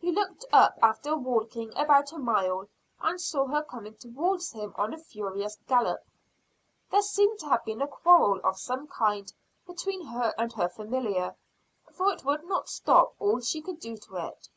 [0.00, 2.66] He looked up after walking about a mile,
[3.00, 6.02] and saw her coming towards him on a furious gallop.
[6.90, 9.32] There seemed to have been a quarrel of some kind
[9.68, 11.36] between her and her familiar,
[11.92, 14.48] for it would not stop all she could do to it.